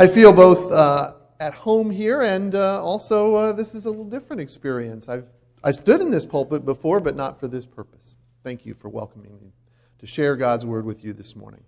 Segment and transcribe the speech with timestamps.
[0.00, 4.04] I feel both uh, at home here and uh, also uh, this is a little
[4.04, 5.08] different experience.
[5.08, 5.26] I've,
[5.64, 8.14] I've stood in this pulpit before, but not for this purpose.
[8.44, 9.50] Thank you for welcoming me
[9.98, 11.64] to share God's word with you this morning.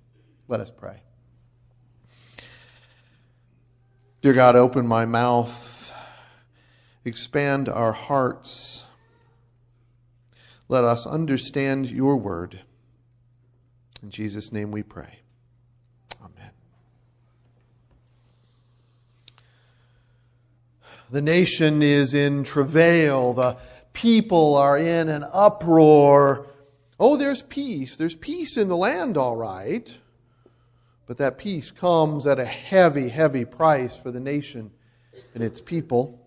[0.46, 1.02] Let us pray.
[4.22, 5.92] Dear God, open my mouth,
[7.04, 8.84] expand our hearts.
[10.68, 12.60] Let us understand your word.
[14.04, 15.19] In Jesus' name we pray.
[21.10, 23.32] The nation is in travail.
[23.32, 23.56] The
[23.92, 26.46] people are in an uproar.
[27.00, 27.96] Oh, there's peace.
[27.96, 29.98] There's peace in the land, all right.
[31.06, 34.70] But that peace comes at a heavy, heavy price for the nation
[35.34, 36.20] and its people.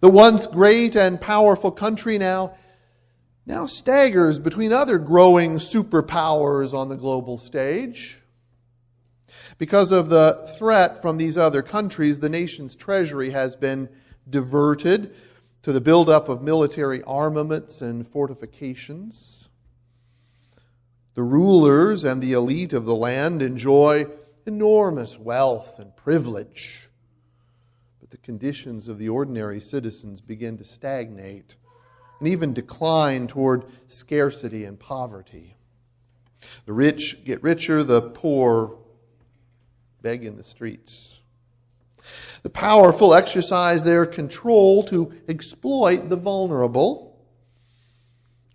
[0.00, 2.54] The once great and powerful country now,
[3.44, 8.19] now staggers between other growing superpowers on the global stage.
[9.58, 13.88] Because of the threat from these other countries, the nation's treasury has been
[14.28, 15.14] diverted
[15.62, 19.48] to the buildup of military armaments and fortifications.
[21.14, 24.06] The rulers and the elite of the land enjoy
[24.46, 26.88] enormous wealth and privilege.
[28.00, 31.56] But the conditions of the ordinary citizens begin to stagnate
[32.18, 35.56] and even decline toward scarcity and poverty.
[36.64, 38.78] The rich get richer, the poor
[40.02, 41.20] beg in the streets.
[42.42, 47.18] The powerful exercise their control to exploit the vulnerable.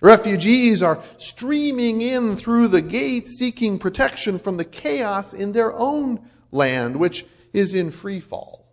[0.01, 6.29] Refugees are streaming in through the gates seeking protection from the chaos in their own
[6.51, 8.65] land, which is in free fall.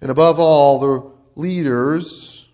[0.00, 2.48] And above all, the leaders,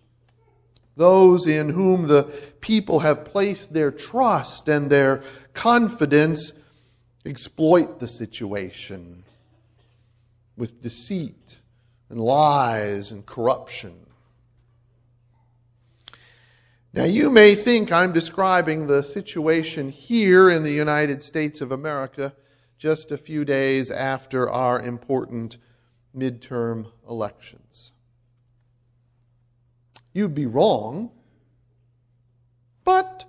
[0.97, 2.25] those in whom the
[2.61, 5.23] people have placed their trust and their
[5.55, 6.53] confidence,
[7.25, 9.25] exploit the situation
[10.57, 11.59] with deceit
[12.11, 14.07] and lies and corruption.
[16.93, 22.35] Now, you may think I'm describing the situation here in the United States of America
[22.79, 25.59] just a few days after our important
[26.17, 27.93] midterm elections.
[30.13, 31.11] You'd be wrong,
[32.85, 33.27] but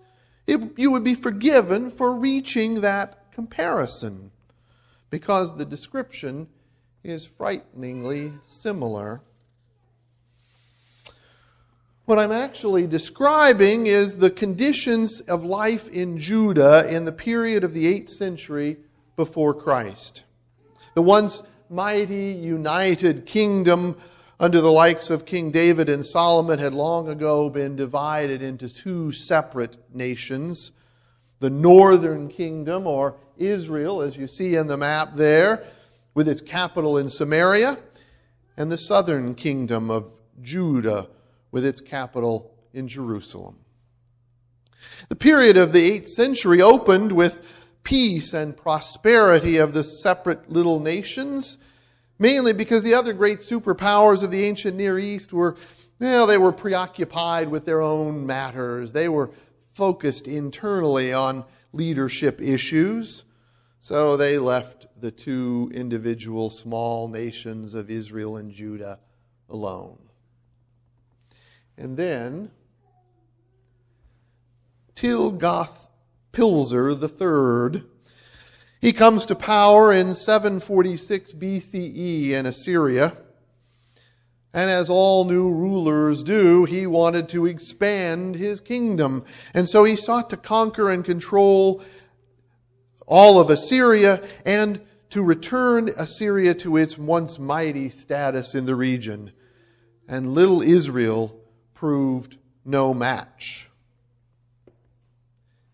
[0.47, 4.31] it, you would be forgiven for reaching that comparison
[5.09, 6.45] because the description
[7.05, 9.21] is frighteningly similar.
[12.03, 17.73] What I'm actually describing is the conditions of life in Judah in the period of
[17.73, 18.75] the 8th century
[19.15, 20.23] before Christ.
[20.95, 23.95] The once mighty, united kingdom
[24.37, 29.13] under the likes of King David and Solomon had long ago been divided into two
[29.13, 30.73] separate nations
[31.39, 35.63] the northern kingdom, or Israel, as you see in the map there,
[36.13, 37.77] with its capital in Samaria,
[38.57, 41.07] and the southern kingdom of Judah,
[41.51, 43.57] with its capital in Jerusalem.
[45.09, 47.41] The period of the 8th century opened with
[47.83, 51.57] peace and prosperity of the separate little nations,
[52.17, 55.55] mainly because the other great superpowers of the ancient Near East were,
[55.99, 58.91] well, they were preoccupied with their own matters.
[58.91, 59.31] They were
[59.71, 63.23] focused internally on leadership issues.
[63.81, 68.99] So they left the two individual small nations of Israel and Judah
[69.49, 69.97] alone.
[71.77, 72.51] And then
[74.95, 77.83] Tiglath-Pileser III,
[78.81, 83.15] he comes to power in 746 BCE in Assyria.
[84.53, 89.23] And as all new rulers do, he wanted to expand his kingdom.
[89.53, 91.81] And so he sought to conquer and control
[93.09, 99.31] all of Assyria and to return Assyria to its once mighty status in the region.
[100.07, 101.35] And little Israel
[101.73, 103.69] proved no match.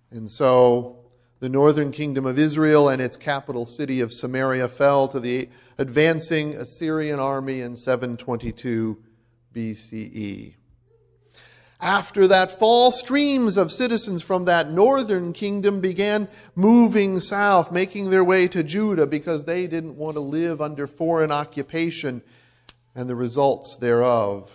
[0.10, 1.00] And so
[1.40, 6.54] the northern kingdom of Israel and its capital city of Samaria fell to the advancing
[6.54, 8.98] Assyrian army in 722
[9.54, 10.56] BCE.
[11.82, 18.24] After that fall, streams of citizens from that northern kingdom began moving south, making their
[18.24, 22.22] way to Judah because they didn't want to live under foreign occupation
[22.96, 24.50] and the results thereof.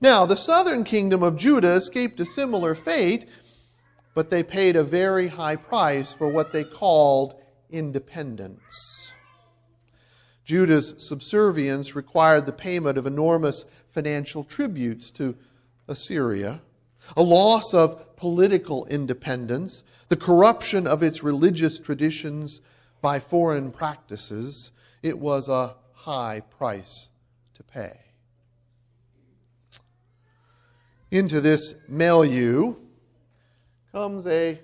[0.00, 3.28] Now, the southern kingdom of Judah escaped a similar fate,
[4.14, 7.34] but they paid a very high price for what they called
[7.70, 9.12] independence.
[10.44, 15.36] Judah's subservience required the payment of enormous financial tributes to
[15.88, 16.60] Assyria,
[17.16, 22.60] a loss of political independence, the corruption of its religious traditions,
[23.02, 24.70] by foreign practices,
[25.02, 27.10] it was a high price
[27.54, 27.98] to pay.
[31.10, 32.76] Into this milieu
[33.90, 34.60] comes a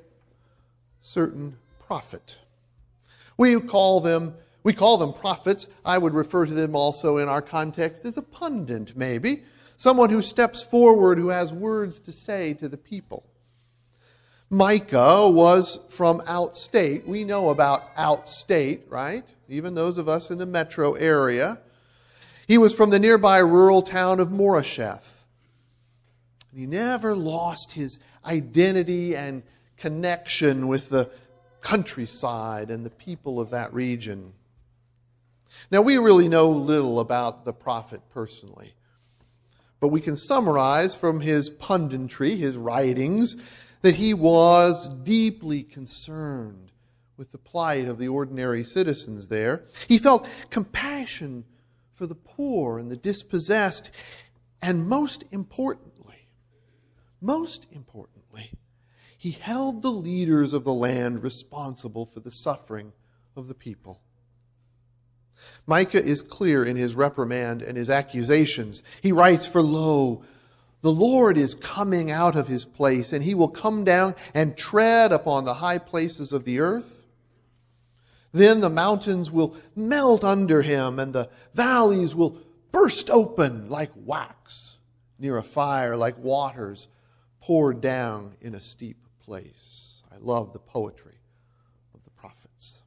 [1.02, 2.36] certain prophet.
[3.36, 5.68] We call them we call them prophets.
[5.84, 9.44] I would refer to them also in our context as a pundit, maybe.
[9.76, 13.24] Someone who steps forward, who has words to say to the people.
[14.50, 17.06] Micah was from outstate.
[17.06, 19.24] We know about outstate, right?
[19.48, 21.58] Even those of us in the metro area.
[22.46, 25.24] He was from the nearby rural town of Morasheth.
[26.54, 29.42] He never lost his identity and
[29.76, 31.10] connection with the
[31.60, 34.32] countryside and the people of that region.
[35.70, 38.74] Now, we really know little about the prophet personally,
[39.80, 43.36] but we can summarize from his punditry, his writings,
[43.82, 46.72] that he was deeply concerned
[47.16, 49.64] with the plight of the ordinary citizens there.
[49.86, 51.44] He felt compassion
[51.94, 53.90] for the poor and the dispossessed,
[54.62, 56.28] and most importantly,
[57.20, 58.52] most importantly,
[59.16, 62.92] he held the leaders of the land responsible for the suffering
[63.34, 64.00] of the people.
[65.66, 68.82] Micah is clear in his reprimand and his accusations.
[69.02, 70.22] He writes, For lo,
[70.80, 75.12] the Lord is coming out of his place, and he will come down and tread
[75.12, 77.06] upon the high places of the earth.
[78.32, 82.38] Then the mountains will melt under him, and the valleys will
[82.70, 84.76] burst open like wax
[85.18, 86.86] near a fire, like waters
[87.40, 90.02] poured down in a steep place.
[90.12, 91.18] I love the poetry
[91.94, 92.82] of the prophets.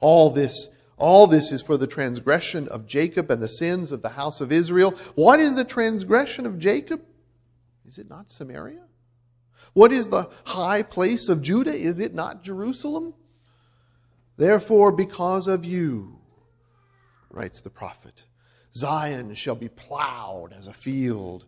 [0.00, 0.68] All this
[1.02, 4.52] all this is for the transgression of Jacob and the sins of the house of
[4.52, 4.92] Israel.
[5.16, 7.02] What is the transgression of Jacob?
[7.84, 8.84] Is it not Samaria?
[9.72, 11.74] What is the high place of Judah?
[11.74, 13.14] Is it not Jerusalem?
[14.36, 16.20] Therefore, because of you,
[17.30, 18.22] writes the prophet,
[18.72, 21.46] Zion shall be plowed as a field,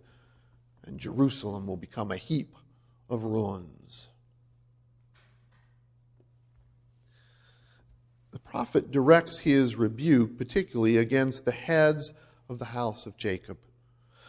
[0.85, 2.57] and Jerusalem will become a heap
[3.09, 4.09] of ruins.
[8.35, 12.15] the prophet directs his rebuke particularly against the heads
[12.49, 13.59] of the house of Jacob,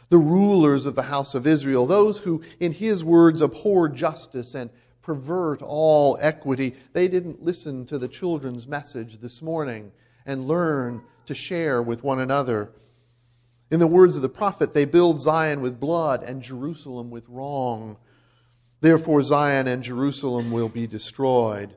[0.09, 4.71] the rulers of the house of Israel, those who, in his words, abhor justice and
[5.03, 6.73] pervert all equity.
[6.93, 9.91] They didn't listen to the children's message this morning
[10.25, 12.71] and learn to share with one another.
[13.69, 17.97] In the words of the prophet, they build Zion with blood and Jerusalem with wrong.
[18.81, 21.75] Therefore, Zion and Jerusalem will be destroyed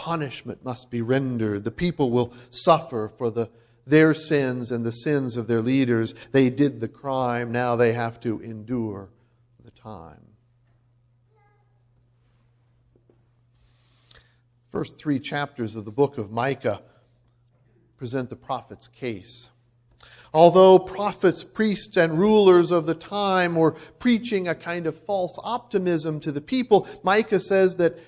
[0.00, 1.62] punishment must be rendered.
[1.62, 3.50] The people will suffer for the,
[3.86, 6.14] their sins and the sins of their leaders.
[6.32, 9.10] They did the crime, now they have to endure
[9.62, 10.22] the time.
[14.72, 16.80] First three chapters of the book of Micah
[17.98, 19.50] present the prophet's case.
[20.32, 26.20] Although prophets, priests, and rulers of the time were preaching a kind of false optimism
[26.20, 27.98] to the people, Micah says that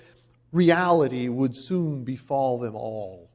[0.53, 3.29] reality would soon befall them all.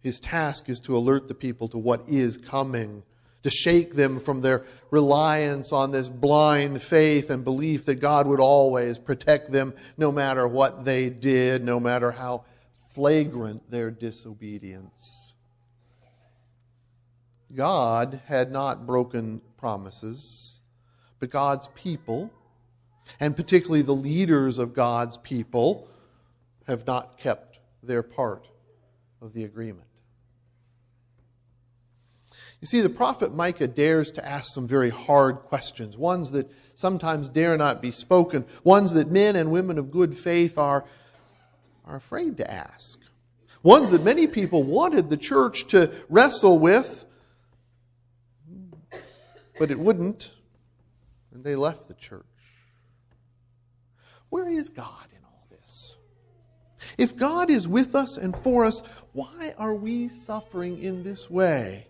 [0.00, 3.02] His task is to alert the people to what is coming,
[3.42, 8.40] to shake them from their reliance on this blind faith and belief that God would
[8.40, 12.44] always protect them no matter what they did, no matter how
[12.94, 15.34] flagrant their disobedience.
[17.54, 20.60] God had not broken promises,
[21.18, 22.30] but God's people,
[23.20, 25.88] and particularly the leaders of God's people,
[26.66, 28.48] have not kept their part
[29.20, 29.86] of the agreement.
[32.60, 37.28] You see, the prophet Micah dares to ask some very hard questions, ones that sometimes
[37.28, 40.84] dare not be spoken, ones that men and women of good faith are,
[41.84, 42.98] are afraid to ask,
[43.62, 47.04] ones that many people wanted the church to wrestle with,
[49.58, 50.30] but it wouldn't,
[51.32, 52.24] and they left the church.
[54.30, 55.06] Where is God
[56.98, 58.82] if God is with us and for us,
[59.12, 61.86] why are we suffering in this way?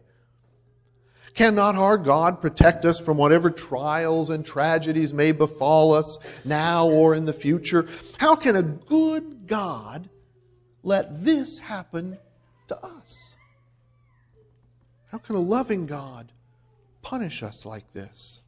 [1.34, 7.14] Cannot our God protect us from whatever trials and tragedies may befall us now or
[7.14, 7.88] in the future?
[8.18, 10.08] How can a good God
[10.84, 12.18] let this happen
[12.68, 13.34] to us?
[15.10, 16.30] How can a loving God
[17.02, 18.40] punish us like this?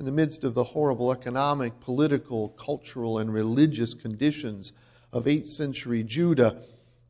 [0.00, 4.72] In the midst of the horrible economic, political, cultural, and religious conditions
[5.12, 6.62] of 8th century Judah,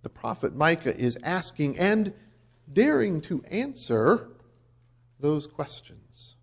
[0.02, 2.12] the prophet Micah is asking and
[2.72, 4.30] daring to answer
[5.20, 6.34] those questions.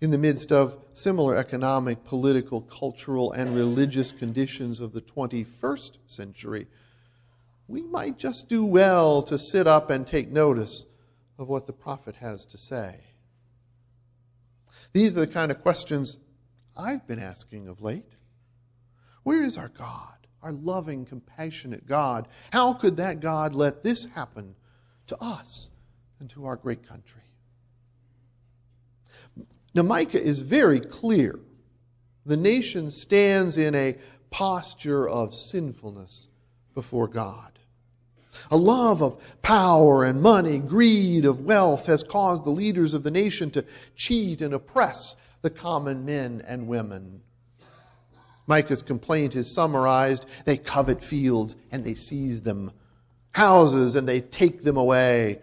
[0.00, 6.68] In the midst of similar economic, political, cultural, and religious conditions of the 21st century,
[7.66, 10.86] we might just do well to sit up and take notice
[11.36, 13.07] of what the prophet has to say.
[14.92, 16.18] These are the kind of questions
[16.76, 18.12] I've been asking of late.
[19.22, 22.28] Where is our God, our loving, compassionate God?
[22.52, 24.54] How could that God let this happen
[25.08, 25.68] to us
[26.20, 27.22] and to our great country?
[29.74, 31.38] Now, Micah is very clear.
[32.24, 33.96] The nation stands in a
[34.30, 36.28] posture of sinfulness
[36.74, 37.57] before God.
[38.50, 43.10] A love of power and money, greed of wealth has caused the leaders of the
[43.10, 47.22] nation to cheat and oppress the common men and women.
[48.46, 52.72] Micah's complaint is summarized they covet fields and they seize them,
[53.32, 55.40] houses and they take them away,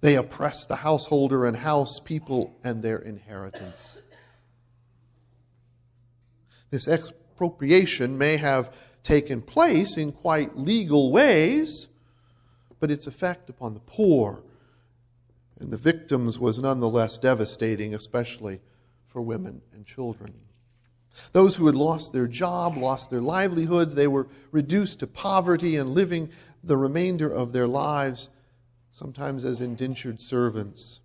[0.00, 3.98] they oppress the householder and house people and their inheritance.
[6.70, 11.88] This expropriation may have taken place in quite legal ways,
[12.80, 14.42] but its effect upon the poor
[15.60, 18.60] and the victims was nonetheless devastating, especially
[19.08, 20.32] for women and children.
[21.32, 25.90] Those who had lost their job, lost their livelihoods, they were reduced to poverty and
[25.90, 26.30] living
[26.62, 28.28] the remainder of their lives
[28.92, 31.00] sometimes as indentured servants.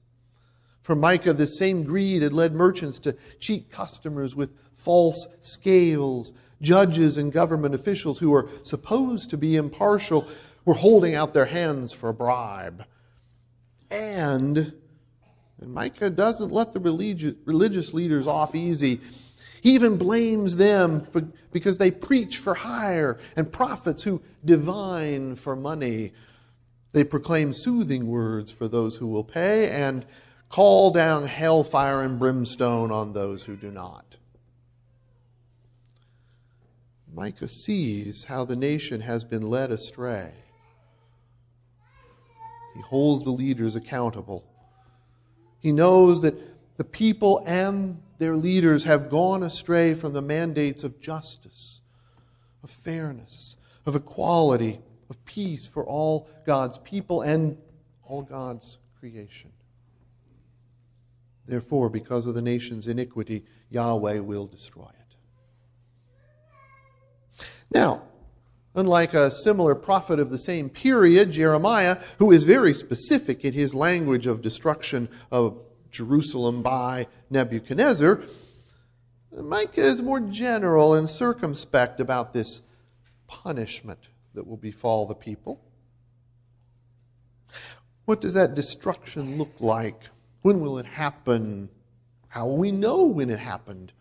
[0.81, 6.33] For Micah, the same greed had led merchants to cheat customers with false scales.
[6.61, 10.27] Judges and government officials who were supposed to be impartial
[10.65, 12.85] were holding out their hands for a bribe.
[13.91, 14.73] And,
[15.59, 19.01] and Micah doesn't let the religious, leaders off easy.
[19.61, 25.55] He even blames them for, because they preach for hire and prophets who divine for
[25.55, 26.13] money.
[26.91, 30.05] They proclaim soothing words for those who will pay and
[30.49, 34.17] call down hellfire and brimstone on those who do not.
[37.11, 40.33] Micah sees how the nation has been led astray.
[42.73, 44.45] He holds the leaders accountable.
[45.59, 46.35] He knows that
[46.77, 51.81] the people and their leaders have gone astray from the mandates of justice,
[52.63, 57.57] of fairness, of equality, of peace for all God's people and
[58.03, 59.51] all God's creation.
[61.45, 65.15] Therefore, because of the nation's iniquity, Yahweh will destroy it.
[67.71, 68.03] Now,
[68.75, 73.73] unlike a similar prophet of the same period, Jeremiah, who is very specific in his
[73.75, 78.21] language of destruction of Jerusalem by Nebuchadnezzar,
[79.31, 82.61] Micah is more general and circumspect about this
[83.27, 83.99] punishment
[84.33, 85.59] that will befall the people.
[88.05, 90.09] What does that destruction look like?
[90.41, 91.69] When will it happen?
[92.27, 93.91] How will we know when it happened?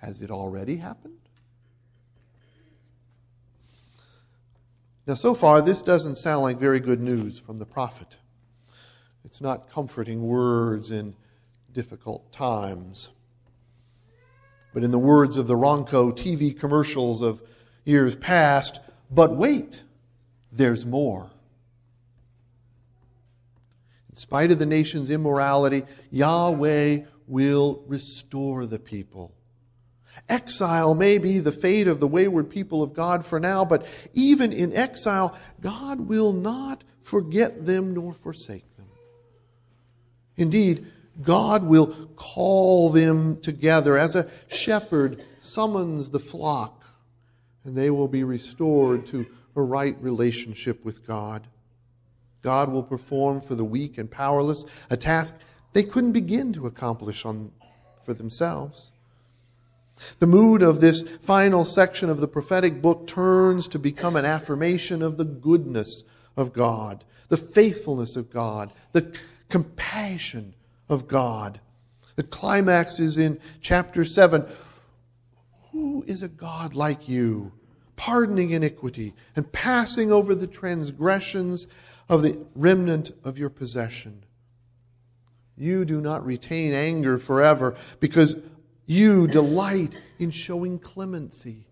[0.00, 1.21] Has it already happened?
[5.06, 8.16] Now, so far, this doesn't sound like very good news from the prophet.
[9.24, 11.14] It's not comforting words in
[11.72, 13.10] difficult times.
[14.72, 17.42] But in the words of the Ronco TV commercials of
[17.84, 18.78] years past,
[19.10, 19.82] but wait,
[20.52, 21.30] there's more.
[24.10, 29.34] In spite of the nation's immorality, Yahweh will restore the people.
[30.28, 34.52] Exile may be the fate of the wayward people of God for now, but even
[34.52, 38.86] in exile, God will not forget them nor forsake them.
[40.36, 40.86] Indeed,
[41.20, 46.82] God will call them together as a shepherd summons the flock
[47.64, 51.46] and they will be restored to a right relationship with God.
[52.40, 55.34] God will perform for the weak and powerless a task
[55.72, 57.52] they couldn't begin to accomplish on,
[58.04, 58.91] for themselves.
[60.18, 65.02] The mood of this final section of the prophetic book turns to become an affirmation
[65.02, 66.04] of the goodness
[66.36, 69.12] of God, the faithfulness of God, the
[69.48, 70.54] compassion
[70.88, 71.60] of God.
[72.16, 74.46] The climax is in chapter 7
[75.72, 77.52] who is a God like you,
[77.96, 81.66] pardoning iniquity and passing over the transgressions
[82.08, 84.24] of the remnant of your possession?
[85.56, 88.36] You do not retain anger forever because
[88.92, 91.66] you delight in showing clemency.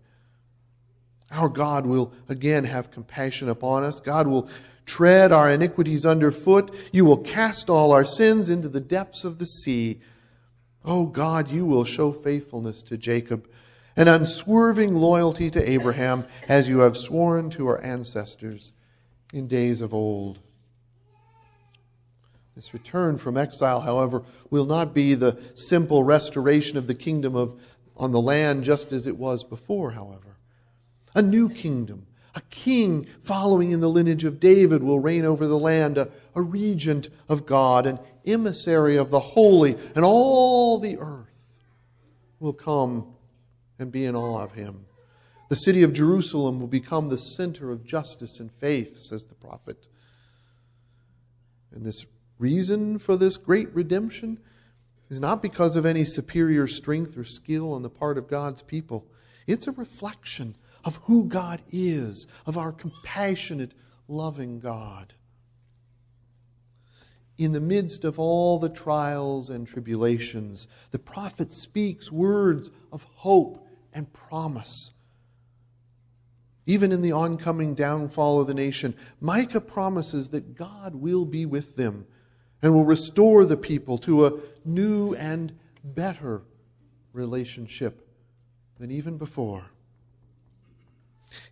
[1.29, 3.99] Our God will again have compassion upon us.
[3.99, 4.49] God will
[4.85, 6.75] tread our iniquities underfoot.
[6.91, 10.01] You will cast all our sins into the depths of the sea.
[10.83, 13.47] Oh God, you will show faithfulness to Jacob
[13.95, 18.73] and unswerving loyalty to Abraham, as you have sworn to our ancestors
[19.33, 20.39] in days of old.
[22.55, 27.59] This return from exile, however, will not be the simple restoration of the kingdom of,
[27.95, 30.37] on the land just as it was before, however.
[31.15, 35.57] A new kingdom, a king following in the lineage of David will reign over the
[35.57, 41.27] land, a, a regent of God, an emissary of the holy, and all the earth
[42.39, 43.13] will come
[43.79, 44.85] and be in awe of him.
[45.49, 49.87] The city of Jerusalem will become the center of justice and faith, says the prophet.
[51.73, 52.05] And this
[52.41, 54.39] reason for this great redemption
[55.09, 59.05] is not because of any superior strength or skill on the part of God's people.
[59.45, 63.73] It's a reflection of who God is, of our compassionate,
[64.07, 65.13] loving God.
[67.37, 73.67] In the midst of all the trials and tribulations, the prophet speaks words of hope
[73.93, 74.91] and promise.
[76.65, 81.75] Even in the oncoming downfall of the nation, Micah promises that God will be with
[81.75, 82.05] them
[82.61, 86.43] and will restore the people to a new and better
[87.13, 88.07] relationship
[88.79, 89.65] than even before.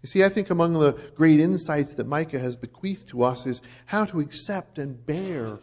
[0.01, 3.61] You see, I think among the great insights that Micah has bequeathed to us is
[3.85, 5.59] how to accept and bear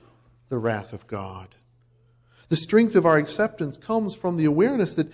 [0.49, 1.55] the wrath of God.
[2.49, 5.13] The strength of our acceptance comes from the awareness that,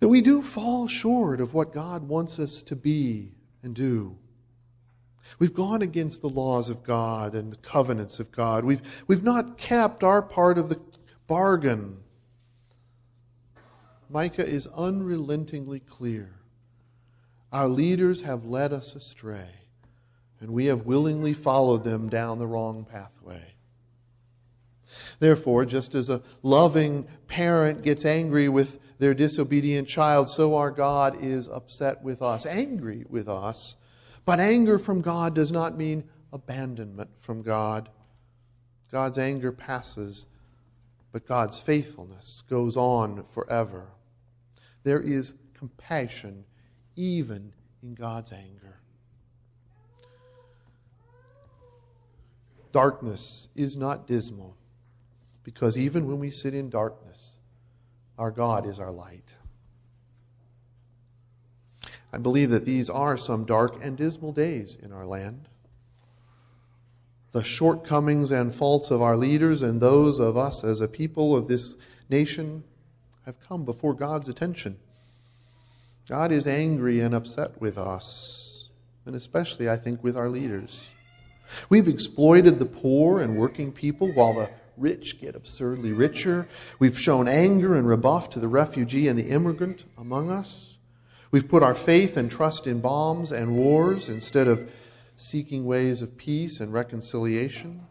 [0.00, 3.32] that we do fall short of what God wants us to be
[3.62, 4.18] and do.
[5.38, 8.64] We've gone against the laws of God and the covenants of God.
[8.64, 10.80] We've, we've not kept our part of the
[11.26, 11.98] bargain.
[14.08, 16.36] Micah is unrelentingly clear.
[17.52, 19.48] Our leaders have led us astray,
[20.40, 23.54] and we have willingly followed them down the wrong pathway.
[25.18, 31.16] Therefore, just as a loving parent gets angry with their disobedient child, so our God
[31.20, 33.76] is upset with us, angry with us
[34.24, 37.88] but anger from God does not mean abandonment from God.
[38.90, 40.26] God's anger passes,
[41.12, 43.88] but God's faithfulness goes on forever.
[44.82, 46.44] There is compassion
[46.96, 47.52] even
[47.82, 48.80] in God's anger.
[52.72, 54.56] Darkness is not dismal
[55.44, 57.36] because even when we sit in darkness,
[58.18, 59.34] our God is our light.
[62.14, 65.48] I believe that these are some dark and dismal days in our land.
[67.32, 71.48] The shortcomings and faults of our leaders and those of us as a people of
[71.48, 71.74] this
[72.08, 72.62] nation
[73.26, 74.78] have come before God's attention.
[76.08, 78.68] God is angry and upset with us,
[79.06, 80.86] and especially, I think, with our leaders.
[81.68, 86.46] We've exploited the poor and working people while the rich get absurdly richer.
[86.78, 90.73] We've shown anger and rebuff to the refugee and the immigrant among us.
[91.34, 94.70] We've put our faith and trust in bombs and wars instead of
[95.16, 97.88] seeking ways of peace and reconciliation.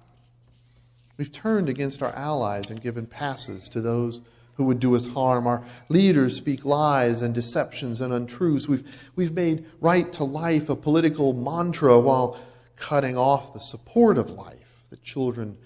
[1.18, 4.22] We've turned against our allies and given passes to those
[4.54, 5.46] who would do us harm.
[5.46, 8.70] Our leaders speak lies and deceptions and untruths.
[8.70, 12.40] We've, we've made right to life a political mantra while
[12.78, 15.58] cutting off the support of life that children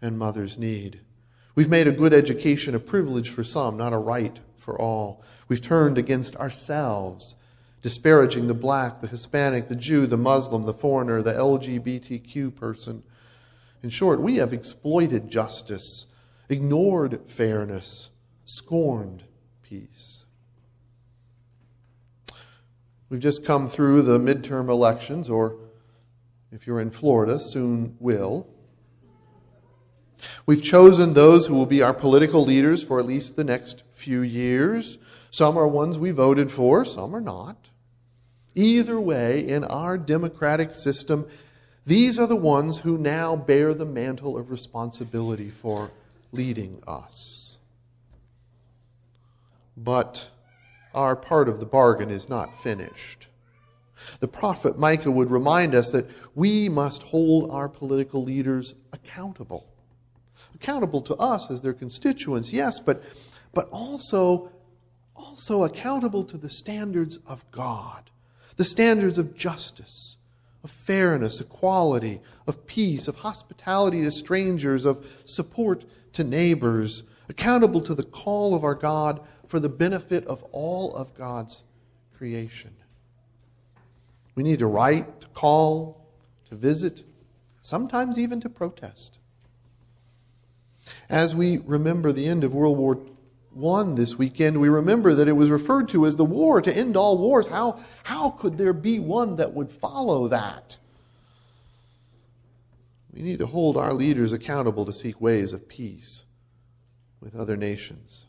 [0.00, 1.00] and mothers need.
[1.56, 5.22] We've made a good education a privilege for some, not a right for all.
[5.46, 7.36] We've turned against ourselves,
[7.82, 13.02] disparaging the black, the Hispanic, the Jew, the Muslim, the foreigner, the LGBTQ person.
[13.82, 16.06] In short, we have exploited justice,
[16.48, 18.08] ignored fairness,
[18.46, 19.24] scorned
[19.62, 20.24] peace.
[23.10, 25.56] We've just come through the midterm elections, or
[26.50, 28.48] if you're in Florida, soon will.
[30.46, 34.20] We've chosen those who will be our political leaders for at least the next few
[34.20, 34.98] years.
[35.30, 37.56] Some are ones we voted for, some are not.
[38.54, 41.26] Either way, in our democratic system,
[41.86, 45.90] these are the ones who now bear the mantle of responsibility for
[46.32, 47.58] leading us.
[49.76, 50.28] But
[50.94, 53.26] our part of the bargain is not finished.
[54.20, 59.66] The prophet Micah would remind us that we must hold our political leaders accountable.
[60.54, 63.02] Accountable to us as their constituents, yes, but,
[63.54, 64.50] but also
[65.16, 68.10] also accountable to the standards of God,
[68.56, 70.16] the standards of justice,
[70.62, 77.94] of fairness, equality, of peace, of hospitality to strangers, of support to neighbors, accountable to
[77.94, 81.62] the call of our God for the benefit of all of God's
[82.16, 82.70] creation.
[84.34, 86.06] We need to write, to call,
[86.48, 87.04] to visit,
[87.62, 89.18] sometimes even to protest.
[91.08, 92.98] As we remember the end of World War
[93.56, 96.96] 1 this weekend, we remember that it was referred to as the war to end
[96.96, 97.46] all wars.
[97.46, 100.78] How, how could there be one that would follow that?
[103.12, 106.24] We need to hold our leaders accountable to seek ways of peace
[107.20, 108.26] with other nations.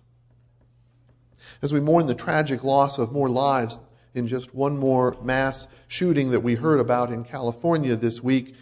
[1.61, 3.79] As we mourn the tragic loss of more lives
[4.13, 8.55] in just one more mass shooting that we heard about in California this week,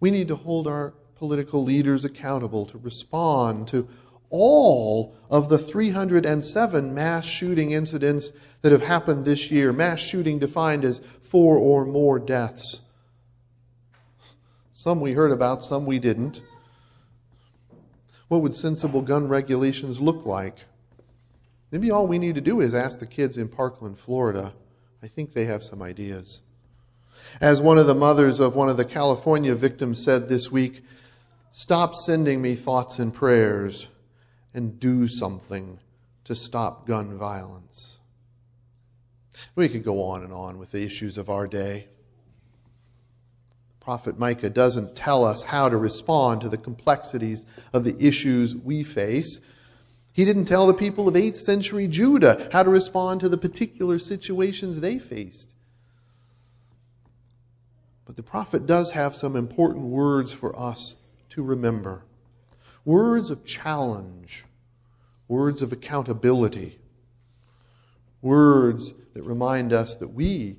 [0.00, 3.88] we need to hold our political leaders accountable to respond to
[4.30, 9.72] all of the 307 mass shooting incidents that have happened this year.
[9.72, 12.82] Mass shooting defined as four or more deaths.
[14.74, 16.40] Some we heard about, some we didn't.
[18.28, 20.58] What would sensible gun regulations look like?
[21.70, 24.54] Maybe all we need to do is ask the kids in Parkland, Florida.
[25.02, 26.40] I think they have some ideas.
[27.40, 30.82] As one of the mothers of one of the California victims said this week,
[31.52, 33.88] stop sending me thoughts and prayers
[34.56, 35.78] and do something
[36.24, 37.98] to stop gun violence.
[39.54, 41.88] We could go on and on with the issues of our day.
[43.80, 48.82] Prophet Micah doesn't tell us how to respond to the complexities of the issues we
[48.82, 49.40] face.
[50.14, 53.98] He didn't tell the people of 8th century Judah how to respond to the particular
[53.98, 55.52] situations they faced.
[58.06, 60.96] But the prophet does have some important words for us
[61.30, 62.04] to remember
[62.86, 64.44] words of challenge,
[65.28, 66.78] words of accountability,
[68.22, 70.56] words that remind us that we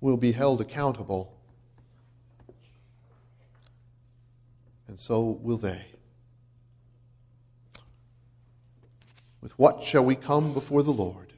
[0.00, 1.36] will be held accountable.
[4.88, 5.84] And so will they.
[9.42, 11.34] With what shall we come before the Lord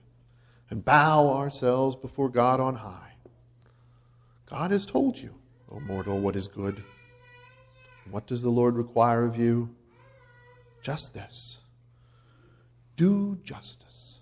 [0.71, 3.15] and bow ourselves before God on high?
[4.47, 5.35] God has told you,
[5.71, 6.83] O mortal, what is good.
[8.11, 9.75] What does the Lord require of you?
[10.83, 11.61] Just this
[12.97, 14.19] do justice,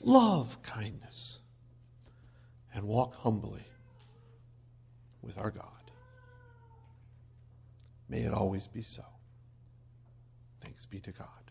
[0.00, 1.40] love kindness,
[2.74, 3.66] and walk humbly
[5.20, 5.90] with our God.
[8.08, 9.04] May it always be so.
[10.60, 11.41] Thanks be to God.